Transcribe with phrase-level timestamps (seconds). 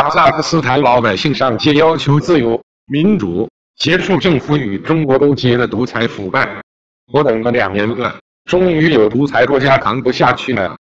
[0.00, 6.48] 哈萨克斯坦老百姓上街要求自由民主结束政府与中国勾结的独裁腐败。
[7.12, 10.76] 我等了两年了终于有独裁国家扛不下去了。